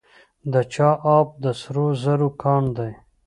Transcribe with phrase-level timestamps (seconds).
[0.53, 2.91] د چاه اب د سرو زرو کان دی